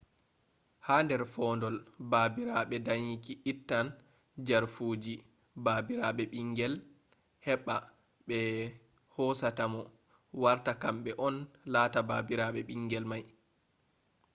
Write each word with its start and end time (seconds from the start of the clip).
ha 0.85 0.95
nder 1.03 1.21
fadol 1.33 1.75
baabiraɓe 2.11 2.75
dayinki 2.87 3.33
ittan 3.51 3.87
jarfuji 4.47 5.13
baabiraɓe 5.63 6.23
ɓingel 6.31 6.73
heɓɓa 7.45 7.75
ɓe 8.27 8.37
hosata 9.15 9.63
mo 9.73 9.81
warta 10.41 10.71
kamɓe 10.81 11.11
on 11.27 11.35
lata 11.73 11.99
baabiraɓe 12.09 12.59
ɓingel 12.69 13.05
may 13.11 13.23